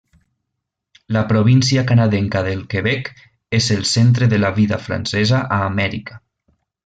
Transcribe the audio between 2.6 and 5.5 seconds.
Quebec és el centre de la vida francesa